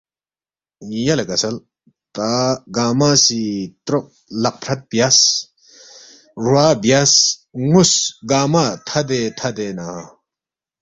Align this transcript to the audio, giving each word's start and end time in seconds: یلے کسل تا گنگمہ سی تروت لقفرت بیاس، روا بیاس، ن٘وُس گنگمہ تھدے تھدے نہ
یلے 1.05 1.25
کسل 1.29 1.55
تا 2.15 2.29
گنگمہ 2.75 3.11
سی 3.23 3.41
تروت 3.85 4.07
لقفرت 4.43 4.81
بیاس، 4.89 5.17
روا 6.43 6.67
بیاس، 6.83 7.13
ن٘وُس 7.69 7.93
گنگمہ 8.29 8.65
تھدے 8.87 9.21
تھدے 9.37 9.67
نہ 9.77 9.89